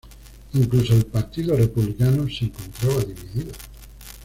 Incluso 0.53 0.95
el 0.95 1.05
"partido 1.05 1.55
republicano" 1.55 2.27
se 2.27 2.45
encontraba 2.45 3.03
dividido. 3.03 3.51